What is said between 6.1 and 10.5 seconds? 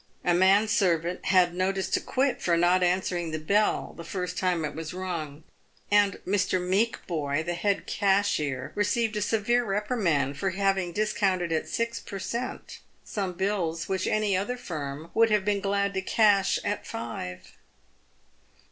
Mr. Meekboy, his head cashier, received a severe reprimand for